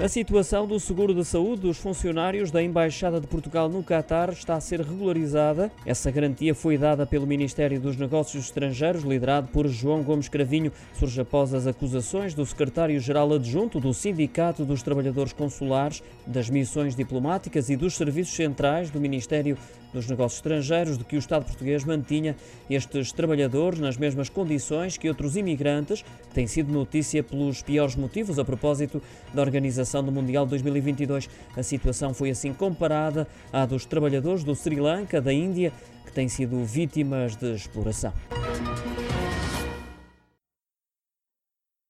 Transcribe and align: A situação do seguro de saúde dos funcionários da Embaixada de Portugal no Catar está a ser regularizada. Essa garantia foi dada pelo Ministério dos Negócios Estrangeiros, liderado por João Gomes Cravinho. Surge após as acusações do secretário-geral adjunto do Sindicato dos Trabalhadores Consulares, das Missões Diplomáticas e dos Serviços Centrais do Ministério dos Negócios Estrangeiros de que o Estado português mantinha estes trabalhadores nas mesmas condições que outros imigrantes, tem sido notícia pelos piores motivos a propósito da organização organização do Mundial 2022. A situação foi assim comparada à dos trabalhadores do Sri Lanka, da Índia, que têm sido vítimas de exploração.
A 0.00 0.06
situação 0.06 0.64
do 0.64 0.78
seguro 0.78 1.12
de 1.12 1.24
saúde 1.24 1.62
dos 1.62 1.76
funcionários 1.76 2.52
da 2.52 2.62
Embaixada 2.62 3.20
de 3.20 3.26
Portugal 3.26 3.68
no 3.68 3.82
Catar 3.82 4.30
está 4.30 4.54
a 4.54 4.60
ser 4.60 4.80
regularizada. 4.80 5.72
Essa 5.84 6.08
garantia 6.08 6.54
foi 6.54 6.78
dada 6.78 7.04
pelo 7.04 7.26
Ministério 7.26 7.80
dos 7.80 7.96
Negócios 7.96 8.44
Estrangeiros, 8.44 9.02
liderado 9.02 9.48
por 9.48 9.66
João 9.66 10.04
Gomes 10.04 10.28
Cravinho. 10.28 10.70
Surge 10.94 11.20
após 11.20 11.52
as 11.52 11.66
acusações 11.66 12.32
do 12.32 12.46
secretário-geral 12.46 13.32
adjunto 13.32 13.80
do 13.80 13.92
Sindicato 13.92 14.64
dos 14.64 14.84
Trabalhadores 14.84 15.32
Consulares, 15.32 16.00
das 16.24 16.48
Missões 16.48 16.94
Diplomáticas 16.94 17.68
e 17.68 17.74
dos 17.74 17.96
Serviços 17.96 18.36
Centrais 18.36 18.90
do 18.90 19.00
Ministério 19.00 19.58
dos 19.92 20.06
Negócios 20.06 20.38
Estrangeiros 20.38 20.98
de 20.98 21.04
que 21.04 21.16
o 21.16 21.18
Estado 21.18 21.46
português 21.46 21.82
mantinha 21.82 22.36
estes 22.68 23.10
trabalhadores 23.10 23.80
nas 23.80 23.96
mesmas 23.96 24.28
condições 24.28 24.98
que 24.98 25.08
outros 25.08 25.34
imigrantes, 25.34 26.04
tem 26.34 26.46
sido 26.46 26.70
notícia 26.70 27.22
pelos 27.22 27.62
piores 27.62 27.96
motivos 27.96 28.38
a 28.38 28.44
propósito 28.44 29.02
da 29.32 29.40
organização 29.40 29.87
organização 29.88 30.04
do 30.04 30.12
Mundial 30.12 30.46
2022. 30.46 31.28
A 31.56 31.62
situação 31.62 32.12
foi 32.12 32.30
assim 32.30 32.52
comparada 32.52 33.26
à 33.52 33.64
dos 33.64 33.86
trabalhadores 33.86 34.44
do 34.44 34.54
Sri 34.54 34.76
Lanka, 34.76 35.20
da 35.20 35.32
Índia, 35.32 35.72
que 36.04 36.12
têm 36.12 36.28
sido 36.28 36.62
vítimas 36.64 37.34
de 37.36 37.54
exploração. 37.54 38.12